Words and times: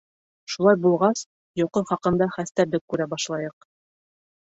Шулай 0.53 0.77
булғас, 0.85 1.21
йоҡо 1.63 1.85
хаҡында 1.91 2.31
хәстәрлек 2.39 2.87
күрә 2.93 3.11
башлайыҡ. 3.15 3.73